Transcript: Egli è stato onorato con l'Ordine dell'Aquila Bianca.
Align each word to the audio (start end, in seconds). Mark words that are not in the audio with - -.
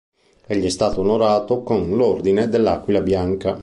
Egli 0.47 0.65
è 0.65 0.69
stato 0.69 1.01
onorato 1.01 1.61
con 1.61 1.91
l'Ordine 1.95 2.49
dell'Aquila 2.49 3.01
Bianca. 3.01 3.59